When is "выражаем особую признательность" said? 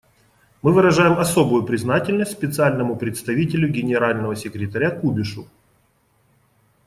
0.73-2.31